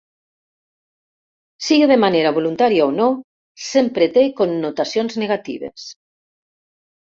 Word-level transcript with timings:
Sigui 1.65 1.89
de 1.91 1.97
manera 2.05 2.31
voluntària 2.39 2.89
o 2.93 2.95
no, 2.97 3.11
sempre 3.69 4.11
té 4.19 4.27
connotacions 4.43 5.23
negatives. 5.27 5.89